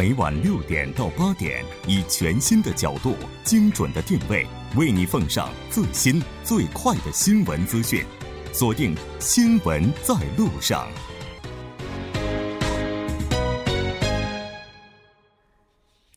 [0.00, 3.14] 每晚六点到八点，以全新的角度、
[3.44, 8.02] 精准的定位，为你奉上最新最快的新闻资讯。
[8.50, 10.88] 锁定《新闻在路上》。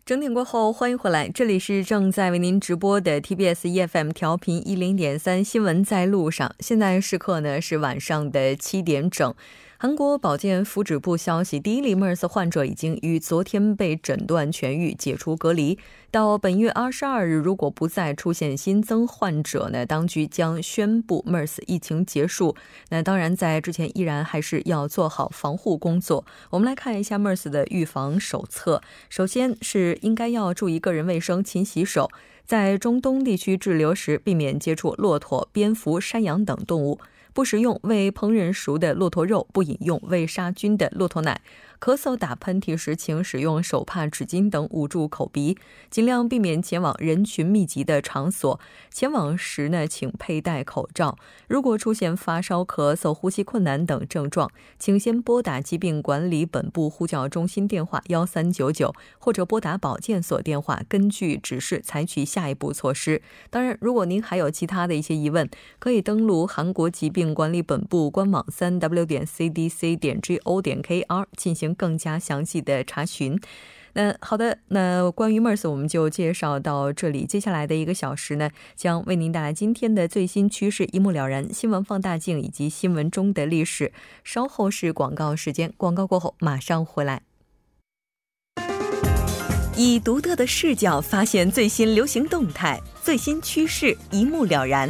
[0.06, 6.48] 整点过后，欢迎回来，这里是正在为您直播的 TBS EFM 调频一零点三《新闻在路上》。
[6.60, 9.36] 现在时刻呢是晚上的七点整。
[9.86, 15.78] 韩国保健福祉部消息，第一例 MERS 患者已经于昨天被诊断痊愈，解除隔离。
[16.10, 22.56] 到本月二十二日，如果不再出现新增患者呢，当局将宣布 MERS 疫情结束。
[22.92, 26.24] 那当然，在之前依然还是要做好防护工作。
[26.52, 28.82] 我们来看一下 MERS 的预防手册。
[29.10, 32.10] 首先是应该要注意个人卫生，勤洗手。
[32.46, 37.00] 在中东地区滞留时，避免接触骆驼、蝙蝠、山羊等动物。
[37.34, 41.42] 不食用未烹饪熟的骆驼肉，不饮用未杀菌的骆驼奶。
[41.80, 45.58] 咳嗽、打喷嚏时，请使用手帕、纸巾等捂住口鼻，
[45.90, 48.58] 尽量避免前往人群密集的场所。
[48.90, 51.18] 前往时呢，请佩戴口罩。
[51.50, 54.50] 如果出现发烧、咳嗽、呼吸困难等症状，
[54.80, 63.22] 请先拨打疾病管理本部呼叫中心电话幺三九九，或者拨打保健所电话，根据指示采取下一步措施。
[63.50, 65.50] 当然，如果您还有其他的一些疑问，
[65.80, 71.73] 可以登录韩国疾病管理本部官网三 w 点 cdc 点 go 点 kr 进行。
[71.74, 73.40] 更加详细的查询。
[73.96, 77.28] 那好的，那关于 MERS 我们就介绍到这里。
[77.28, 81.54] 接下来的一个小时呢，将为您带来今天的最新趋势，一目了然。
[81.54, 83.94] 新闻放大镜以及新闻中的历史。
[84.24, 87.22] 稍后是广告时间，广告过后马上回来。
[89.76, 94.90] 以独特的视角发现最新流行动态，最新趋势一目了然。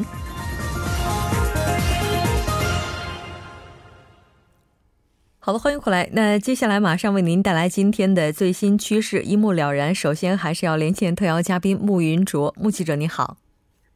[5.46, 6.08] 好了，欢迎回来。
[6.14, 9.94] 那接下来马上为您带来今天的最新趋势，一目了然。
[9.94, 13.36] 首先还是要连线特邀嘉宾穆云卓，穆记者你好。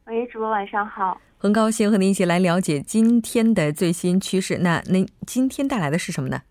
[0.04, 1.18] 喂，主播晚上好。
[1.38, 4.58] 很高兴和您一起来了解今天的最新趋势。
[4.58, 6.42] 那您今天带来的是什么呢？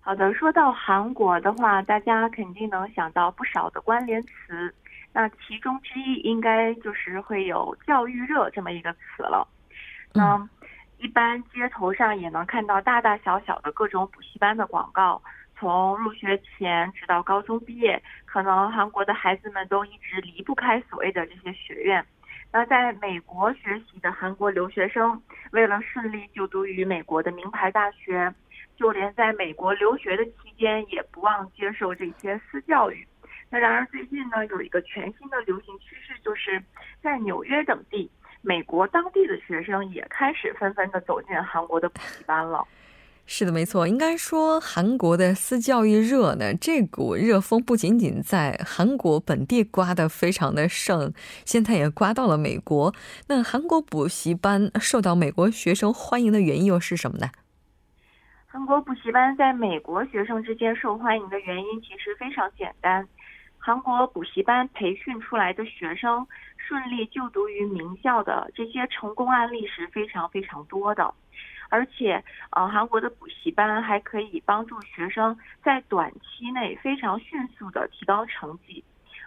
[0.00, 4.74] 好的，说到韩国的话，大家肯定能想到不少的关联词，
[5.12, 9.46] 那其中之一应该就是会有“教育热”这么一个词了。
[10.14, 10.48] 嗯。
[11.02, 15.20] 一般街头上也能看到大大小小的各种补习班的广告，
[15.58, 22.06] 从入学前直到高中毕业，可能韩国的孩子们都一直离不开所谓的这些学院。
[22.52, 25.20] 那在美国学习的韩国留学生，
[25.50, 28.32] 为了顺利就读于美国的名牌大学，
[28.76, 33.04] 就连在美国留学的期间也不忘接受这些私教育。
[33.50, 36.62] 那然而最近呢，有一个全新的流行趋势，就是
[37.02, 38.08] 在纽约等地。
[38.42, 42.66] 美国当地的学生也开始纷纷的走进韩国的补习班了。
[43.24, 51.12] 是的，没错，应该说韩国的私教育热呢，这股热风不仅仅在韩国本地刮得非常的盛，
[51.44, 52.92] 现在也刮到了美国。
[53.28, 57.28] 那韩国补习班受到美国学生欢迎的原因又是什么呢？
[58.48, 63.06] 韩国补习班在美国学生之间受欢迎的原因其实非常简单，
[63.56, 66.26] 韩国补习班培训出来的学生。
[66.72, 71.12] 顺利就读于名校的这些成功案例是非常非常多的，
[71.68, 78.82] 而且，呃，韩国的补习班还可以帮助学生在短期内非常迅速的提高成绩。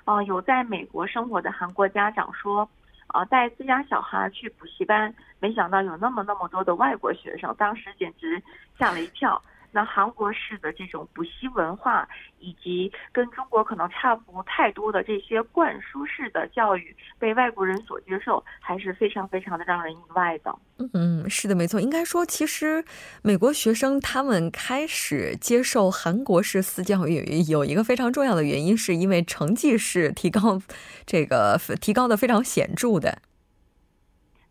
[0.05, 2.67] 呃，有在美国生活的韩国家长说，
[3.13, 8.41] 呃，带自家小孩去补习班，没想到有那么那么多的外国学生，当时简直
[8.79, 9.39] 吓了一跳。
[9.75, 12.07] 那韩国式的这种补习文化，
[12.39, 20.55] 以及跟中国可能差不太多的这些灌输式的教育，被外国人所接受，还是非常非常的让人意外的。
[20.93, 21.81] 嗯，是的，没错。
[21.81, 22.85] 应该说，其实
[23.21, 30.61] 美国学生他们开始接受韩国式私教育，有一个非常重要的原因，是因为成绩是提高，
[31.05, 33.19] 这个提高的非常显著的。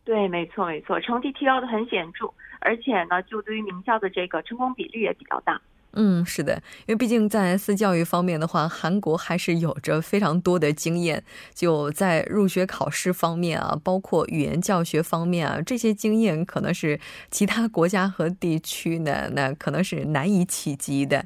[0.04, 2.30] 对，没错，没错，成绩提高的很显著。
[2.64, 5.60] 而且呢，就对于名校的这个成功比例也比较大。
[5.96, 11.22] 嗯，是的，因为毕竟在私教育方面的话，韩国还是有着非常多的经验。
[11.54, 16.98] 就在入学考试方面啊，包括语言教学方面啊，这些经验可能是
[17.30, 21.24] 其他国家和地区呢，那可能是难以企及的。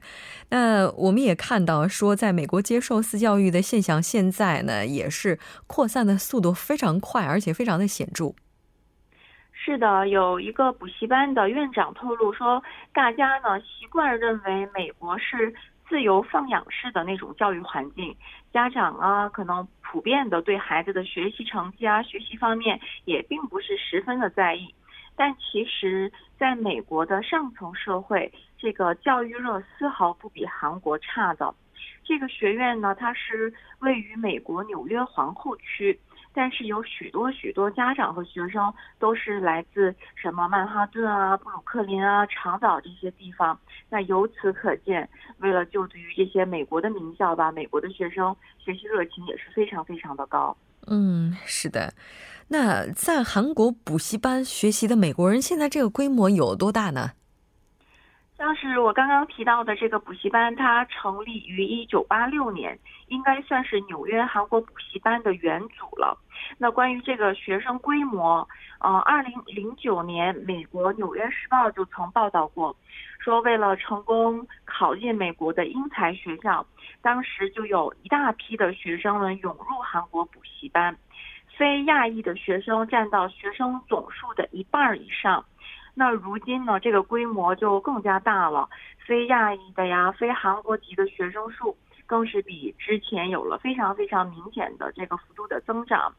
[0.50, 8.34] 那我们也看到说，在美国接受私教育的现象，现在呢也是扩散的速度非常快，而且非常的显著。
[9.60, 12.62] 是的，有一个补习班的院长透露说，
[12.92, 15.52] 大家呢习惯认为美国是
[15.88, 18.16] 自由放养式的那种教育环境，
[18.52, 24.72] 家长啊可能普遍的对孩子的学习成绩啊、学习方面也并不是十分的在意。
[25.16, 31.52] 但其实，在美国的上层社会，这个教育热丝毫不比韩国差的。
[32.04, 35.98] 这个学院呢，它是位于美国纽约皇后区。
[36.38, 43.58] 但是有许多许多家长和学生都是来自什么曼哈顿啊、布鲁克林啊、长岛这些地方。
[43.88, 45.08] 那由此可见，
[45.38, 50.56] 为了就读于这些美国的名校吧，美国的学生学习热情也是非常非常的高。
[50.86, 51.92] 嗯，是的。
[52.46, 57.10] 那在韩国补习班学习的美国人，现在这个规模有多大呢？
[58.38, 66.16] 像是我刚刚提到的这个补习班，它成立于一九八六年，应该算是纽约韩国补习班的元祖了。
[66.56, 68.48] 那关于这个学生规模，
[68.78, 72.76] 呃，二零零九年，美国《纽约时报》就曾报道过，
[73.18, 76.64] 说为了成功考进美国的英才学校，
[77.02, 80.96] 当时就有一大批的学生们涌入韩国补习班，
[81.56, 85.44] 非亚裔的学生占到学生总数的一半以上。
[85.98, 88.68] 那如今呢，这个规模就更加大了，
[89.04, 96.14] 非亚裔的呀，非韩国籍的学生数更是比之前有了非常非常明显的这个幅度的增长。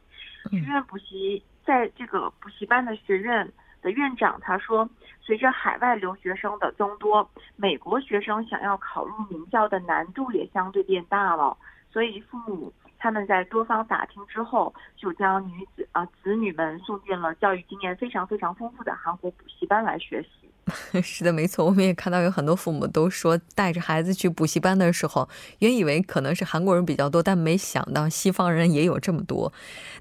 [0.50, 3.50] 学院补习在这个补习班的学院
[3.80, 4.86] 的院长他说，
[5.22, 11.56] 随着海外留学生的增多，美国学生想要考入名校的难度也相对变大了，
[11.90, 12.70] 所以父母。
[13.00, 20.28] 他们在多方打听之后，就将女子啊子女们送进了教育经验非常非常丰富的韩国补习班来学习。
[21.02, 25.28] 是的，没错，我们也看到有很多父母都说，带着孩子去补习班的时候，
[25.60, 29.52] 原以为可能是韩国人比较多，但没想到西方人也有这么多。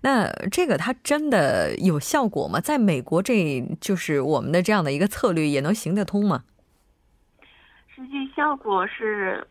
[0.02, 2.60] 那这个它真的有效果吗？
[2.60, 6.44] 在美国，这就是我们的这样的一个策略也能行得通吗？
[7.96, 9.48] 实际效果是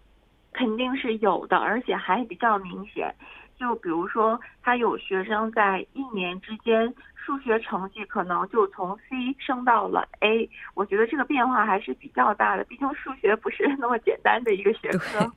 [0.52, 3.12] 肯定是有的，而且还比较明显。
[3.58, 15.31] 就比如说，他有学生在一年之间数学成绩可能就从 C 升到了 A，我觉得这个变化还是比较大的，毕竟数学不是那么简单的一个学科。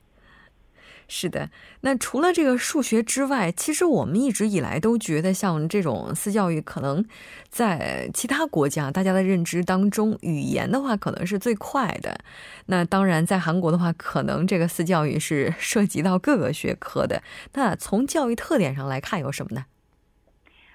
[1.08, 1.50] 是的，
[1.82, 7.04] 那除了这个数学之外，其实我们一直以来都觉得，像这种私教育，可能
[7.50, 12.18] 在其他国家大家的认知当中，语言的话可能是最快的。
[12.66, 17.22] 那当然，在韩国的话，可能这个私教育是 涉及到各个学科的。
[17.52, 19.66] 那从教育特点上来看，有什么呢？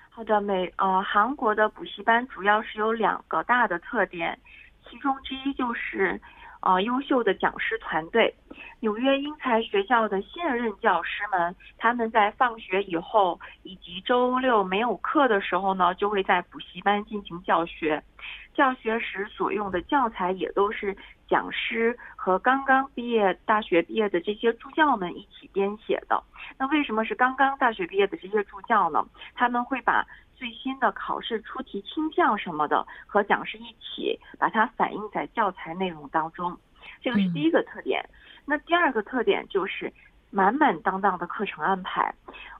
[0.10, 4.38] 好的，美呃，韩国的补习班主要是有两个大的特点，
[4.88, 6.22] 其中之一就是。
[6.60, 8.34] 啊，优秀的讲师团队，
[8.80, 18.04] 纽约英才学校的现任教师们，他们在放学以后以及周六没有课的时候呢，就会在补习班进行教学。
[18.54, 20.96] 教学时所用的教材也都是
[21.28, 26.24] 讲师和刚刚毕业大学毕业的这些助教们一起编写的。
[26.58, 29.06] 那为什么是刚刚大学毕业的这些助教呢？
[29.36, 30.06] 他们会把。
[30.38, 36.56] 最新的考试出题倾向什么的，和讲师一起把它反映在教材内容当中，
[37.02, 38.08] 这个是第一个特点。
[38.46, 39.92] 那第二个特点就是
[40.30, 42.14] 满满当当的课程安排。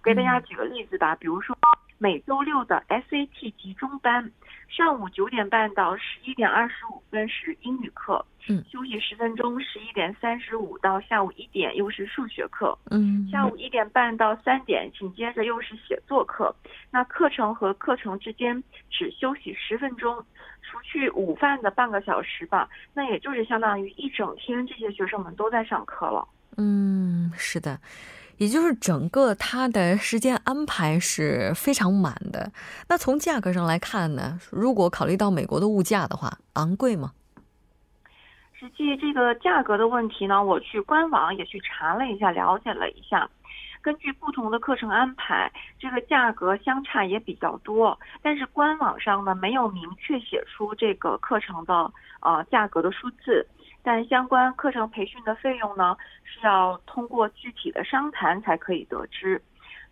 [0.04, 1.56] 给大家举个例子吧，比如说
[2.00, 4.32] 每周六的 SAT 集中班。
[4.68, 16.54] 上午九点半到十一点二十五分是英语课，嗯，休息十分钟，十一点三十五到下午一点又是数学课，嗯，下午一点半到三点紧接着又是写作课。
[16.92, 20.24] 那课程和课程之间只休息十分钟，
[20.62, 26.28] 除去午饭的半个小时吧，那也就是相当于一整天这些学生们都在上课了。
[26.58, 27.80] 嗯，是的。
[28.38, 32.52] 也就是整个它的时间安排是非常满的。
[32.88, 34.40] 那从价格上来看呢？
[34.52, 37.12] 如果考虑到美国的物价的话，昂贵吗？
[38.60, 43.30] 实际这个价格的问题呢，我去官网也去查了一下，了解了一下。
[43.82, 47.98] 根据不同的课程安排，这个价格相差也比较多。
[48.22, 51.92] 但是官网上呢，没有明确写出这个课程的
[52.22, 53.46] 呃价格的数字。
[53.88, 59.42] 但相关课程培训的费用呢，是要通过具体的商谈才可以得知。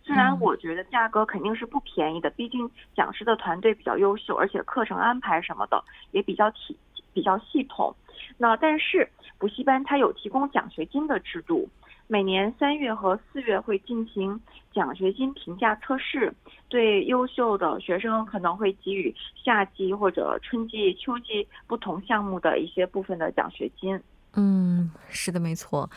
[0.02, 6.76] 虽然我觉得价格肯定是不便宜的，毕竟讲师的团队比较优秀，而且课程安排什么的也比较体
[7.14, 7.96] 比较系统。
[8.36, 11.66] 那但是补习班它有提供奖学金的制度。
[12.08, 14.40] 每年三月和四月会进行
[14.72, 16.32] 奖学金评价测试，
[16.68, 24.00] 对优秀的学生可能会给予夏季或者春季、秋季不同项目的一些部分的奖学金。
[24.34, 25.90] 嗯，是的，没错。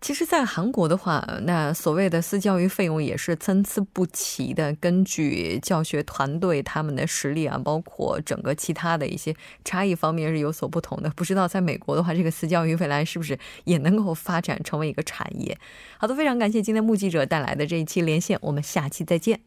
[0.00, 11.10] 其实，在韩国的话，那所谓的私教育费用也是参差不齐的，根据教学团队他们的实力啊，包括整个其他的一些差异方面是有所不同的。
[11.10, 15.58] 不知道在美国的话，这个私教育未来是不是也能够发展成为一个产业？
[15.98, 19.40] 好的，非常感谢今天目击者带来的这一期连线，我们下期再见。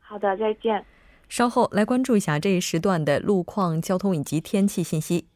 [0.00, 0.82] 好的，再见。
[1.28, 5.26] 稍后来关注一下这一时段的路况、交通以及天气信息。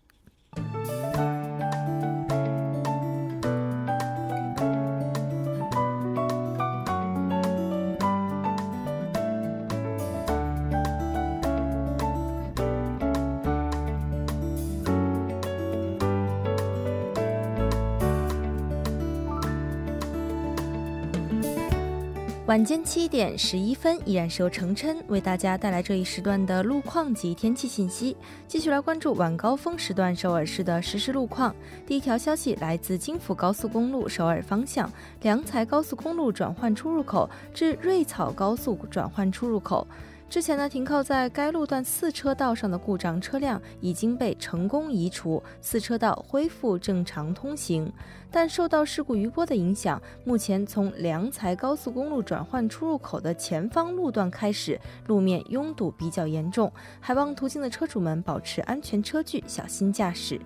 [22.55, 28.17] 晚间七点十一分，依然是由程琛为大家带来这一时段的路况及天气信息。
[28.47, 31.53] 继续来关注晚高峰时段首尔市的实时路况。
[31.85, 34.89] 第一条消息来自京釜高速公路首尔方向
[35.23, 39.85] 良才高速公路转换出入口至瑞草高速转换出入口。
[40.29, 47.93] 之前呢，停靠在该路段四车道上的故障车辆已经被成功移除，四车道恢复正常通行。
[48.33, 60.41] 但受到事故余波的影响，目前从良才高速公路转换出入口的前方路段开始，路面拥堵比较严重，还望途经的车主们保持安全车距，小心驾驶。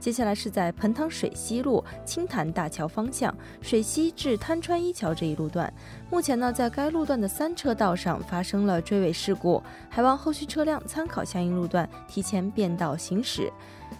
[0.00, 5.70] 接下来是在盆塘水西路青潭大桥方向水西至滩川一桥这一路段，
[6.10, 13.52] 目前呢，在该路段的三车道上发生了追尾事故，还望后续车辆参考相应路段提前变道行驶。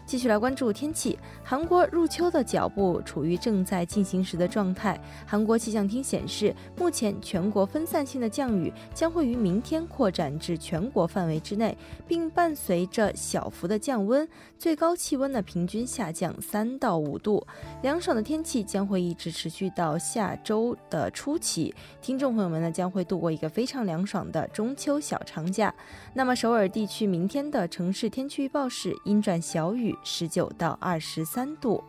[0.06, 1.18] 继续来关注天气。
[1.42, 5.00] 韩国入秋的脚步处于正在进行时的状态。
[5.26, 14.28] 韩国气象厅显示，目前全国分散性的降雨将会于明天扩展至全国范围之内，并伴随着小幅的降温，
[14.58, 17.44] 最高气温呢平均下降三到五度。
[17.82, 21.74] 凉爽的天气将会一直持续到下周的初期。
[22.00, 25.74] 听众朋友们呢将会度过一个非常凉爽的中秋小长假。
[26.14, 29.79] 那么首尔地区明天的城市天气预报是阴转小雨。
[30.02, 31.82] 十九到二十三度。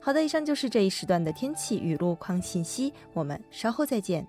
[0.00, 4.26] 好的，以上就是这一时段的天气与路况信息，我们稍后再见。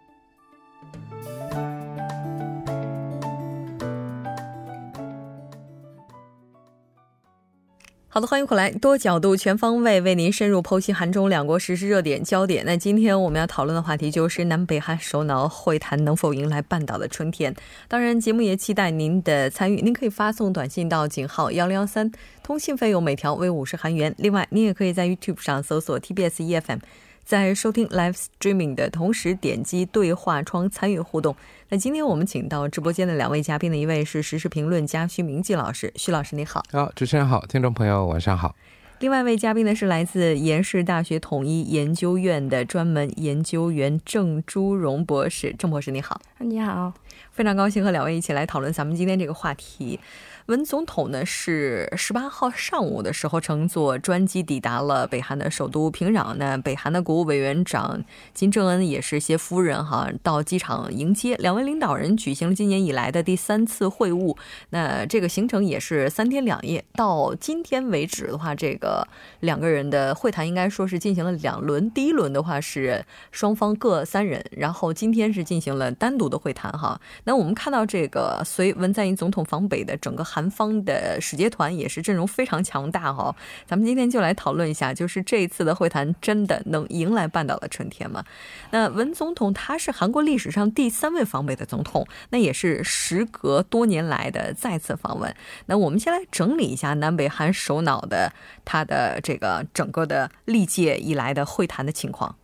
[8.14, 12.64] 好的，欢迎回来，多角度、全方位为您深入剖析韩中两国实时热点焦点。
[12.64, 17.52] 那今天我们要讨论的话题就是南北韩首脑会谈能否迎来半岛的春天。
[17.88, 22.12] 当然，节目也期待您的参与，您可以发送短信到井号幺零幺三，
[22.44, 24.14] 通信费用每条为五十韩元。
[24.20, 26.82] 另外，您也可以在 YouTube 上搜索 TBS EFM。
[27.26, 31.36] 在收听 live streaming 的同时，点击对话窗参与互动。
[31.70, 36.64] 那今天我们请到直播间的两位嘉宾的一位是时事评论家徐明季老师，徐老师你好。
[36.72, 38.56] 好，主持人好，听众朋友晚上好。
[39.00, 46.22] 另外一位嘉宾呢是来自延世大学统一研究院的专门研究员郑朱荣博士，郑博士你好。
[46.40, 46.94] 你好，
[47.32, 50.00] 非常高兴和两位一起来讨论咱们今天这个话题。
[50.48, 56.34] 文总统呢是十八号上午的时候乘坐专机抵达了北韩的首都平壤。
[56.36, 64.36] 那北韩的国务委员长金正恩也是携夫人哈到机场迎接两位领导人，举行了今年以来的第三次会晤。
[64.72, 66.84] 那这个行程也是三天两夜。
[66.94, 68.93] 到今天为止的话，这个
[69.42, 71.90] 两个人的会谈应该说是进行了两轮。
[71.92, 77.00] 第一轮的话是双方各三人，然后今天是进行了单独的会谈哈。
[77.26, 80.24] 那我们看到这个随文在寅总统访北的整个。
[80.34, 83.36] 韩方的使节团也是阵容非常强大哈，
[83.68, 88.24] 咱们今天就来讨论一下，就是这一次的会谈真的能迎来半岛的春天吗？
[88.72, 95.36] 那文总统他是韩国历史上第三位访北的总统，那也是时隔多年来的再次访问。
[95.68, 98.32] 那我们先来整理一下南北韩首脑的
[98.74, 102.36] 他的这个整个的历届以来的会谈的情况。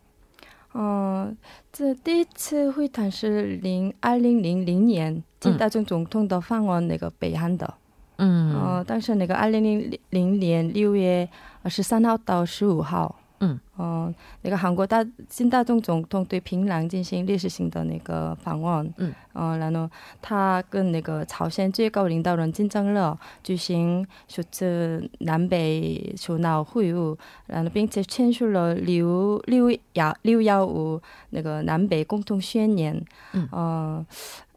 [0.76, 1.36] 嗯，
[1.74, 7.74] 这第一次会谈是零二零零零年金大中总统的访问那个北韩的。
[8.18, 11.28] 嗯，呃，但是那个二零零零年六月
[11.66, 13.16] 十三号到十五号。
[13.42, 19.90] 嗯，哦，那个韩国大金大中总统对平壤进行历史性的那个访问，嗯，哦，然后
[20.22, 27.18] 他跟那个朝鲜最高领导人金正日举行首次南北首脑会晤，
[27.48, 34.06] 然后并且签署了六六幺六幺五那个南北共同宣言，嗯，呃，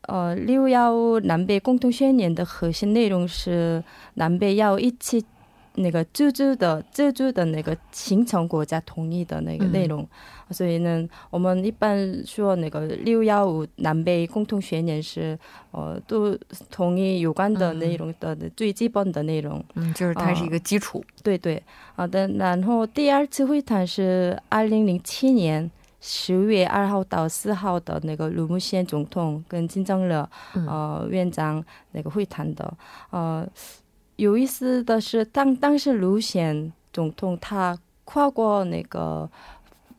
[0.09, 3.85] 呃，六幺五南北共同宣言的核心内容是
[4.15, 5.25] 南北要一起。
[5.75, 10.07] 那个自治的自治的那个形成国家统一的那个内容，
[10.51, 15.39] 所以呢，我们一般说那个六幺五南北共同宣言是
[15.71, 16.37] 呃都
[16.71, 19.65] 统一有关的内容的最基本的内容。
[19.75, 21.03] 嗯，就是它是一个基础。
[21.23, 21.63] 对对，
[21.95, 22.29] 好的。
[22.29, 25.71] 然后第二次会谈是二零零七年
[26.03, 30.13] 十月二号到四号的那个卢武铉总统跟金正日
[30.53, 32.75] 呃院长那个会谈的
[33.09, 33.49] 呃。
[34.17, 39.29] 有意思的是，当当时卢显总统他跨过那个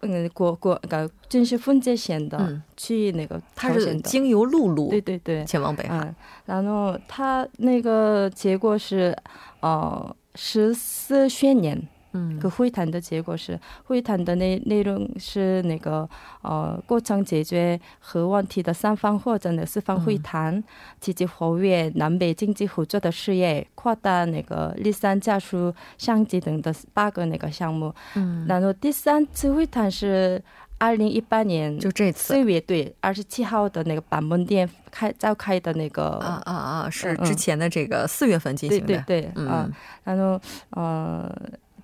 [0.01, 5.43] 嗯国国呃，正是分界线的去那个他是经由陆路对对对。
[5.45, 6.13] 前往北韩，
[6.45, 9.17] 然后他那个结果是
[9.61, 11.81] 呃十四宣言
[12.13, 16.07] 嗯，个会谈的结果是会谈的内内容是那个
[16.41, 20.63] 呃过程解决核问题的三方或者呢四方会谈，
[20.99, 27.93] 积极活跃南北经济合作的事业，扩大那个立三加速相机等的八个那个项目。
[28.15, 30.41] 嗯，然后第三次会谈是。
[30.79, 32.33] 二零一八年就这次。
[32.33, 39.01] 四月对二十七号的那个板门店开召开的那个啊啊啊是之前的这个四月份进行的。
[39.07, 39.71] 对对嗯。
[40.03, 40.37] 然后
[40.71, 41.33] 呃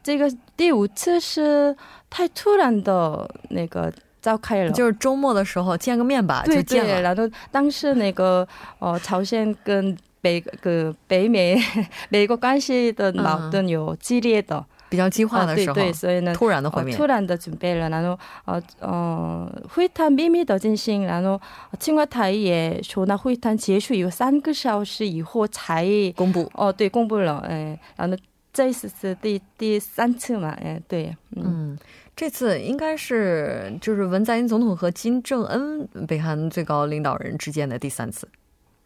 [0.10, 1.76] 这个第五次是
[2.10, 4.72] 太突然的那个召开了。
[4.72, 7.00] 就是周末的时候见个面吧就见了。
[7.04, 8.48] 然后当时那个
[8.80, 11.56] 呃朝鲜跟北个北美
[12.10, 14.66] 美国关系的矛盾有激烈的。
[14.92, 21.40] 比较激化的时候，对，所以呢，突然的会面，突然的准备了，然后呃呃会谈秘密的进行，然后
[21.80, 28.18] 青瓦台也说那会谈结束以后三个小时以后才公布，哦，对，公布了，哎，然后
[28.52, 31.78] 这次是第第三次嘛，哎，对，嗯，
[32.16, 38.28] 这次应该是就是文在寅总统和金正恩北韩最高领导人之间的第三次。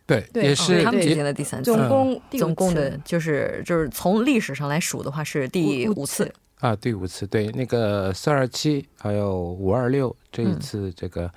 [0.05, 6.29] 对，也是他们之间的第三次，总共总共的就是就是从历史上来数的话是第五次。
[6.59, 7.25] 啊，第五次。
[7.25, 11.31] 对，那个四二七还有五二六这一次，这个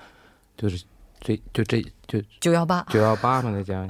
[0.57, 0.83] 就是
[1.19, 3.87] 这就这就九幺八九幺八嘛，那讲。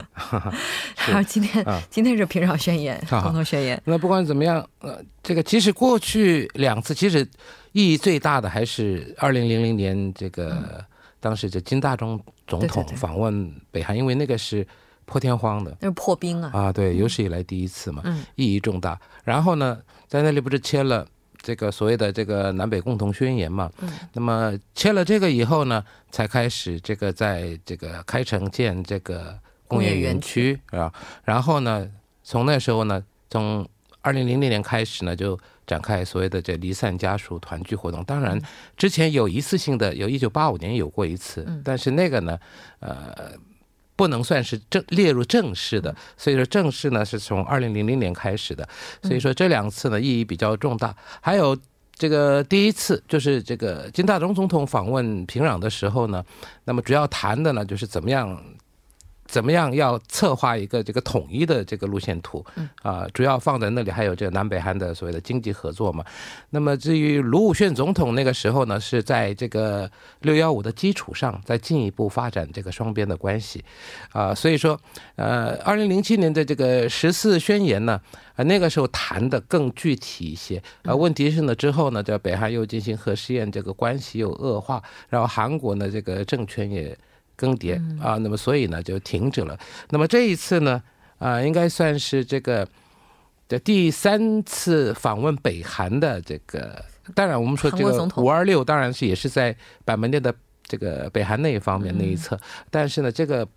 [1.08, 3.82] 然后今天今天是平壤宣言，共同宣言。
[3.86, 7.28] 那不管怎么样，呃，这个其实过去两次其实
[7.72, 10.86] 意义最大的还是二零零零年这个。
[11.20, 14.66] 当时这金大中总统访问北韩，因为那个是
[15.04, 16.52] 破天荒的，那是破冰啊！
[16.54, 18.98] 啊，对，有史以来第一次嘛，嗯意义重大。
[19.24, 21.06] 然后呢，在那里不是签了
[21.42, 23.72] 这个所谓的这个南北共同宣言嘛？
[23.80, 30.94] 嗯，那么签了这个以后呢，才开始这个在这个开城建这个工业园区啊。
[31.24, 31.90] 然后呢，
[32.24, 33.68] 从那时候呢，从
[34.02, 35.40] 二零零零年开始呢，就。
[35.68, 38.42] 展开所谓的这离散家属团聚活动，当然
[38.78, 42.40] 之前有一次性的，有一九八五年有过一次，但是那个呢，
[42.80, 43.34] 呃，
[43.98, 48.66] 不能算是正列入正式的，所以说正式呢是从二零零零年开始的，
[49.02, 50.96] 所以说这两次呢意义比较重大。
[51.20, 51.58] 还有
[51.94, 56.24] 这个第一次就是这个金大中总统访问平壤的时候呢，
[56.64, 58.42] 那么主要谈的呢就是怎么样。
[59.28, 62.44] 怎么样要策划一个这个统一的这个路线图？
[62.82, 66.04] 啊，主要放在那里，还有这个南北韩的所谓的经济合作嘛。
[66.50, 69.90] 那么至于卢武铉总统那个时候呢，是在这个
[70.22, 73.64] 六幺五的基础上，再进一步发展这个双边的关系。
[74.12, 74.80] 啊，所以说，
[75.16, 78.02] 呃，二零零七年的这个十四宣言呢，
[78.36, 80.62] 啊，那个时候谈的更具体一些。
[80.84, 86.98] 啊，问题是呢，之后呢，这北韩又进行核试验，这个关系又恶化，然后韩国呢，这个政权也。
[87.38, 89.58] 更迭啊，那么所以呢就停止了。
[89.92, 90.84] 那么这一次呢，
[91.20, 92.68] 啊，应该算是这个
[93.48, 96.84] 的第三次访问北韩的这个。
[97.16, 102.38] 当然，我们说这个五二六，当然是也是在板门店的这个北韩那一方面那一侧。
[102.70, 103.48] 但是呢，这个。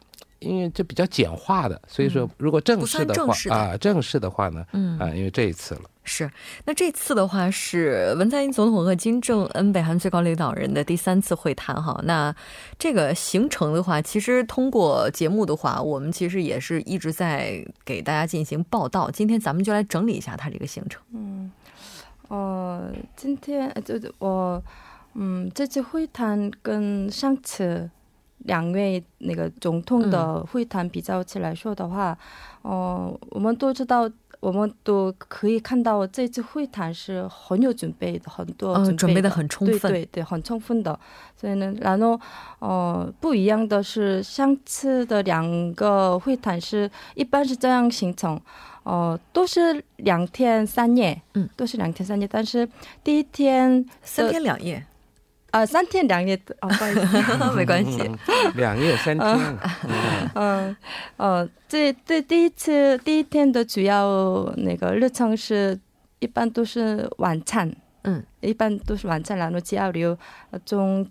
[0.41, 6.31] 因为这比较简化的，所以说如果正式的话啊，正式的话呢，嗯啊，因为这一次了是。
[6.65, 12.01] 那这次的话是文在寅总统和金正恩北韩最高领导人的第三次会谈哈。
[12.05, 12.35] 那
[12.79, 19.11] 这个行程的话，其实通过节目的话，我们其实也是一直在给大家进行报道。
[19.11, 21.01] 今天咱们就来整理一下他这个行程。
[21.13, 21.53] 嗯，
[22.29, 24.63] 呃，今天就我
[25.15, 27.91] 嗯，这次会谈跟上次。
[28.45, 32.17] 两位那个总统的会谈比较起来说的话，
[32.63, 40.99] 哦，我们都知道，我们都可以看到这次会谈是很有准备的，很多准备的很充分，对对，很充分的。
[41.37, 42.19] 所以呢，然后
[42.61, 48.41] 哦，不一样的是，上次的两个会谈是一般是这样形成，
[48.85, 52.67] 哦，都是两天三夜，嗯，都是两天三夜，但是
[53.05, 54.83] 第一天三天两夜。
[55.51, 58.09] 啊，三天两夜的，哦，不好意思， 没关系，
[58.55, 59.59] 两夜三天。
[60.35, 60.77] 嗯，
[61.17, 65.79] 哦，这这第一次第一天的主要那个日程是，
[66.21, 67.69] 一般都是晚餐，
[68.03, 70.17] 嗯，一般都是晚餐，然后交流，
[70.65, 71.05] 从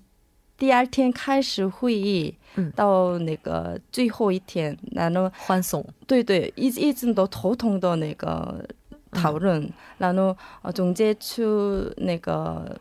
[0.58, 8.66] 第二天开始会议，嗯，到那个最后一天，然后欢送，对对，一一直都头痛的那个
[9.12, 10.34] 讨论，然后
[10.74, 12.80] 总结出那个。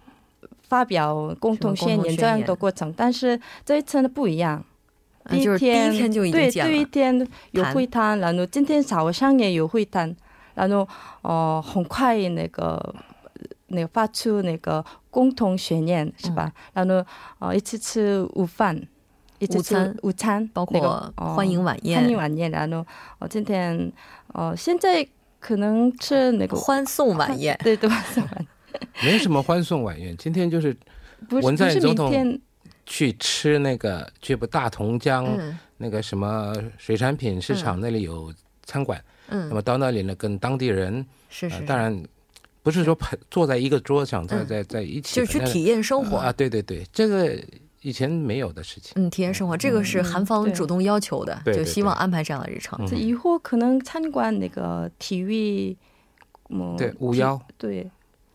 [0.68, 4.64] 发表共同宣言这样的过程，但是这一次呢不一样。
[5.28, 10.16] 第一天就对，第一天有会谈，然后今天早上也有会谈，
[10.54, 10.88] 然后
[11.20, 12.94] 哦很快那个
[13.66, 16.50] 那个发出那个共同宣言是吧？
[16.72, 17.04] 然后
[17.40, 18.74] 哦一起吃午饭，
[19.38, 22.50] 一起吃午餐，包括欢迎晚宴，欢迎晚宴。
[22.50, 22.86] 然后
[23.18, 23.92] 哦今天
[24.32, 25.06] 哦现在
[25.40, 28.46] 可能吃那个欢送晚宴， 对对欢送晚。
[29.04, 30.16] 没什么欢送晚宴。
[30.16, 30.76] 今天就是
[31.30, 32.40] 文在寅总统
[32.86, 35.26] 去吃那个去不大同江
[35.76, 38.32] 那个什么水产品市场那里有
[38.64, 42.02] 餐馆，嗯，那么到那里呢跟当地人是是，当然
[42.62, 42.96] 不是说
[43.30, 46.16] 坐在一个桌上在在在一起，就是去体验生活。
[46.16, 46.32] 啊。
[46.32, 47.36] 对对对，这个。
[47.80, 52.84] 以前没有的事情，嗯，体验生活，这个是韩方主动要求的，就希望安排这样的日程。
[52.90, 55.74] 以后可能参观那个体育，
[56.50, 57.88] 嗯对，五幺，对，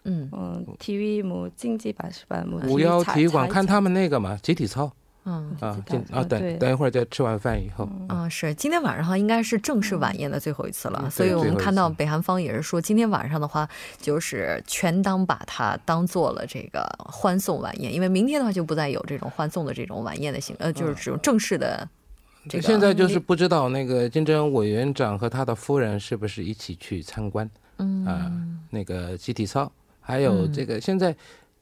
[0.06, 0.30] 嗯。
[0.32, 2.44] 嗯，体育么竞技吧是吧？
[2.68, 4.92] 五幺体育馆看他们那个嘛，集体操。
[5.26, 5.56] 嗯。
[5.62, 13.66] 啊，啊等等一会儿再吃完饭以后，啊是今天晚上哈应该是正式晚宴的最后一次了，所以我们看到北韩方也是说今天晚上的话
[14.02, 21.88] 就是全当把它当做了这个欢送晚宴，因为明天的话就不再有这种欢送的这种晚宴的形，呃就是这种正式的。
[22.50, 28.06] 这个现在就是不知道那个金正恩委员长和他的夫人是不是一起去参观，嗯。
[28.06, 28.30] 啊
[28.70, 29.72] 那个集体操，
[30.04, 31.16] 还有这个现在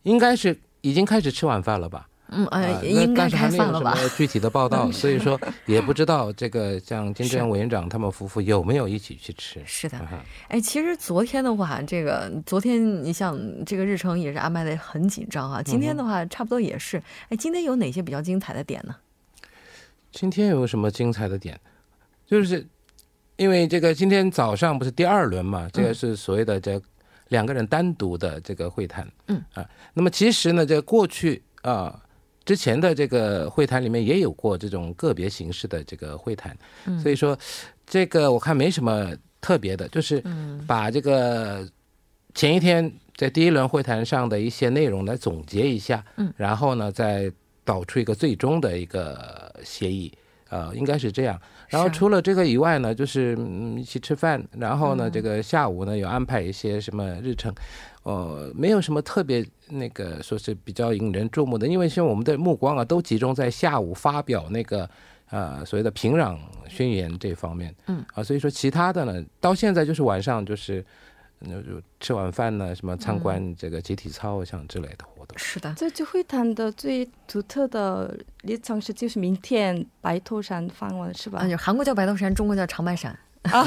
[0.04, 2.08] 应该是已经开始吃晚饭了吧？
[2.34, 3.94] 嗯，哎，应该开饭了吧？
[4.16, 9.62] 具体的报道， 所以说也不知道这个像金正 恩委员长他们夫妇有没有一起去吃。
[9.66, 10.00] 是的，
[10.48, 15.62] 哎，其实昨天的话，这个昨天你像这个日程也是安排的很紧张啊。
[15.62, 16.98] 今天的话，差不多也是。
[17.28, 18.96] 哎，今天有哪些比较精彩的点呢？
[20.14, 21.60] 今天有什么精彩的点？
[22.26, 22.66] 就是
[23.36, 26.82] 因为这个今天早上不是第二轮嘛，这个是所谓的这
[27.32, 29.08] 两个人单独的这个会谈。
[29.28, 32.00] 嗯啊，那么其实呢，这过去啊。
[32.44, 36.58] 之前的这个会谈里面也有过这种个别形式的这个会谈，
[37.00, 37.38] 所以说
[37.86, 40.22] 这个我看没什么特别的，就是
[40.66, 41.66] 把这个
[42.34, 47.32] 前一天在第一轮会谈上的一些内容来总结一下，嗯然后呢再
[47.64, 50.12] 导出一个最终的一个协议，
[50.50, 51.40] 呃，应该是这样。
[51.72, 57.52] 然后除了这个以外呢，就是嗯一起吃饭，然后呢这个下午呢有安排一些什么日程。
[58.04, 64.90] 呃，没有什么特别那个说是比较引人注目的，因为像我们的目光啊，都集中在下午发表那个
[65.30, 66.36] 呃所谓的平壤
[66.68, 70.84] 宣言这方面，嗯啊，所以说其他的呢，到现在就是晚上就是
[71.42, 75.38] 那就吃晚饭呢，什么参观这个集体操像之类的活动。
[75.38, 81.40] 是的，这次会谈的最独特的一场是就是明天白头山访问是吧？
[81.42, 83.18] 嗯，韩国叫白头山，中国叫长白山。
[83.44, 83.66] 啊，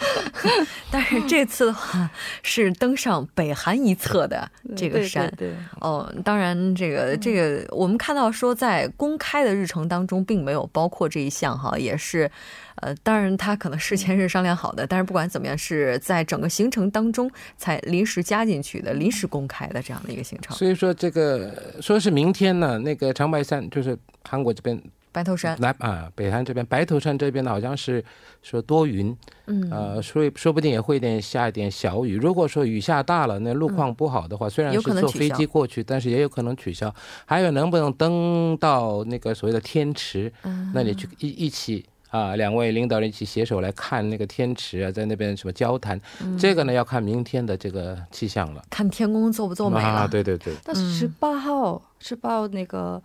[0.90, 2.10] 但是这次的话
[2.42, 6.10] 是登上北韩一侧的这个山，对哦。
[6.24, 12.30] 当然，这个这个我们看到说，在公开的日程当中并没有包括这一项哈，也是
[12.76, 20.56] 呃，当然他可能事前是商量好的，但是不管怎么样，是在整个行程当中才临时加进去的、临时公开的这样的一个行程。
[20.56, 24.80] 所以说，这个说是明天呢，那个长白山就是韩国这边。
[25.16, 28.04] 白头山来啊，北韩这边白头山这边呢，好像是
[28.42, 32.18] 说多云，嗯，呃，所以说不定也会点下一点小雨。
[32.18, 36.94] 如果说雨下大了，那路况不好的话，虽然是坐飞机过去，但是也有可能取消。
[37.24, 42.36] 还有能不能登到那个所谓的天池嗯那里去一一起啊？
[42.36, 45.98] 两位领导人一起携手来看那个天池啊，在那边什么交谈？
[46.38, 50.06] 这个呢要看明天的这个气象了，看天宫做不做美了。
[50.06, 50.52] 对对对。
[50.62, 53.02] 但是十八号十八号那个。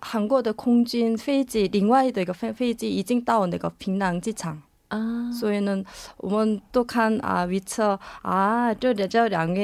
[0.00, 5.82] 韩国的空军飞机，另外的一个飞飞机已经到那个平壤机场啊，所以呢，
[6.16, 9.60] 我们都看啊，预测啊，这这两个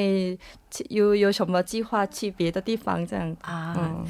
[0.88, 4.04] 有有什么计划去别的地方这样啊，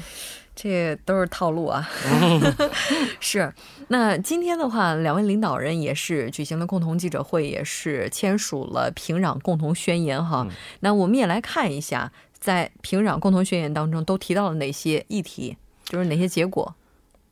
[0.55, 1.87] 这都是套路啊。
[3.19, 3.53] 是，
[3.87, 10.47] 那今天的话，两位领导人也是举行了共同记者会，也是签署了平壤共同宣言哈。
[10.81, 15.57] 那我们也来看一下，在平壤共同宣言当中都提到了哪些议题。
[15.89, 16.73] 就是哪些结果？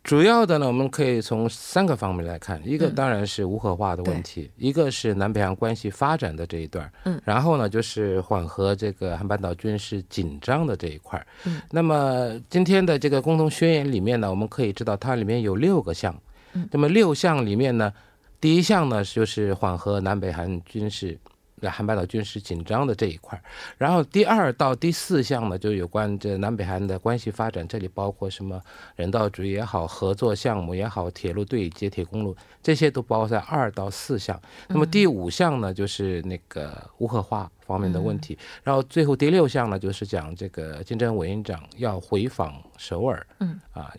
[0.03, 2.61] 主要的呢，我们可以从三个方面来看。
[2.63, 11.25] 一个当然是无核化的问题，一个是南北韩关系发展的这一段，嗯，然后呢就是缓和这个韩半岛军事紧张的这一块。
[11.45, 16.15] 嗯，那么今天的这个共同宣言里面呢，我们可以知道它里面有六个项。
[16.53, 17.91] 嗯，那么六项里面呢，
[18.39, 21.17] 第一项呢就是缓和南北韩军事。
[21.65, 23.41] 在韩半岛军事紧张的这一块
[23.79, 28.61] 然后第二到第四项呢，就有关这南北韩的关系发展，这里包括什么
[28.95, 34.39] 人道主义也好，合作项目也好，铁路对接、铁公路这些都包括在二到四项。
[34.67, 38.37] 那么第五项呢，就是那个无核化方面的问题。
[38.63, 43.25] 然后最后第六项呢，就是讲这个金正恩委员长要回访首尔。
[43.39, 43.91] 嗯啊，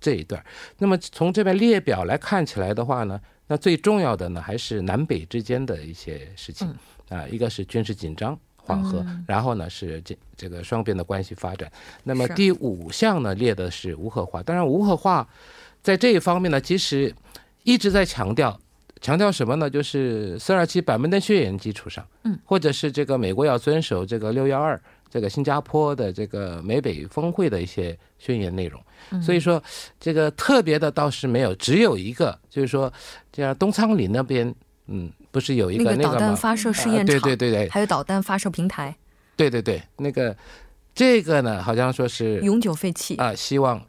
[0.00, 0.42] 这一段。
[0.78, 6.72] 那么从这边列表来看起来的话呢，那最重要的呢，还是南北之间的一些事情。
[7.10, 11.70] 啊，一个是军事紧张缓和，然后呢是这这个双边的关系发展。
[12.04, 14.42] 那么第五项呢列的是无核化。
[14.42, 15.28] 当然，无核化
[15.82, 17.14] 在这一方面呢，其实
[17.64, 18.58] 一直在强调，
[19.02, 19.68] 强调什么呢？
[19.68, 28.80] 就是四二七板门店宣言基础上，嗯，或者是这个美国要遵守这个六幺二这个新加坡的这个美北峰会的一些宣言内容。
[29.20, 29.60] 所以说，
[29.98, 32.92] 这个特别的倒是没有，只有一个，就是说，
[33.32, 34.54] 这样东昌里那边，
[34.86, 38.94] 嗯，不是有一个那个导弹发射试验场，对对对对，还有导弹发射平台，
[39.36, 40.36] 对对对，那个
[40.94, 43.16] 这个呢，好像说是永久废弃。
[43.16, 43.80] 啊，希望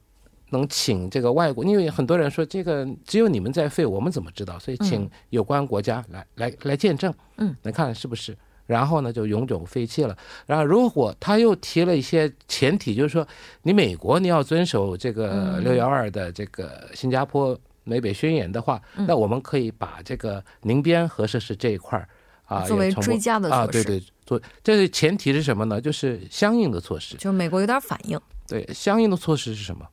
[0.50, 4.60] 能请这个外国，因为很多人说这个只有你们在废，我们怎么知道？
[4.60, 8.38] 所以请有关国家来来来见证，嗯，来看是不是。
[8.68, 10.16] 然后呢，就永久废弃了。
[10.46, 13.28] 然后，如果他又提了一些前提，就是说，
[13.64, 22.08] 你美国你要遵守这个六幺二的这个新加坡美北宣言的话，那我们可以把这个宁边核设施这一块儿
[22.46, 25.80] 啊，作为追加的啊，对对，做这是前提是什么呢？
[25.80, 27.16] 就是相应的措施。
[27.18, 28.20] 就美国有点反应。
[28.48, 29.88] 对，相应的措施是什么？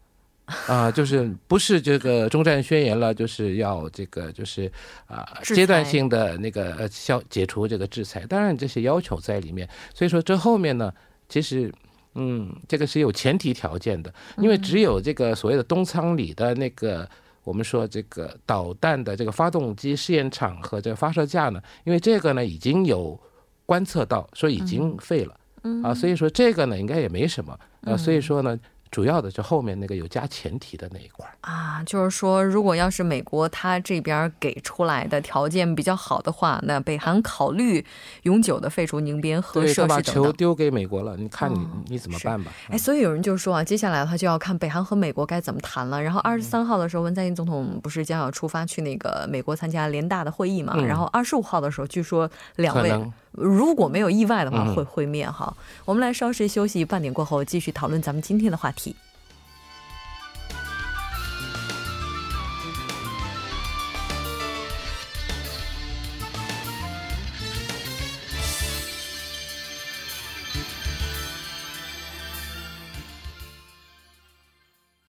[0.67, 4.71] 啊， 就是不是这个中战宣言了，就是要这个就是
[5.07, 9.69] 啊阶段性的那个呃消解除这个制裁，当然这些要求在里面。
[9.95, 10.93] 所以说这后面呢，
[11.29, 11.71] 其实
[12.15, 17.09] 嗯这个是有前提条件的，因为只有这个所谓的东仓里的那个
[17.49, 23.19] 我们说这个导弹的这个发动机试验场和这个发射架呢，因为这个呢已经有
[23.65, 25.35] 观测到说已经废了，
[25.83, 28.59] 啊，所以说这个呢应该也没什么，啊，所以说呢。
[28.91, 37.85] 主要的就后面那个有加前提的那一块啊，就是说，如果要是美国他这边给出来的条件比较好的话，那北韩考虑
[38.23, 39.97] 永久的废除宁边核设施等等。
[39.97, 42.51] 把球丢给美国了，你看你你怎么办吧？
[42.71, 46.03] 哎，所以有人就说啊，接下来的话就要看北韩和美国该怎么谈了。
[46.03, 50.77] 然后二十三号的时候，文在寅总统不是将要出发去那个美国参加联大的会议嘛？
[50.77, 52.91] 然后二十五号的时候，据说两位
[53.33, 55.55] 如果没有意外的话会会面哈。
[55.85, 58.79] 我们来稍事休息，半点过后继续讨论咱们今天的话题。
[58.79, 59.08] 题。